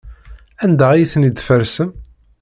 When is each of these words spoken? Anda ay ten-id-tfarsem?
Anda 0.63 0.85
ay 0.91 1.09
ten-id-tfarsem? 1.11 1.89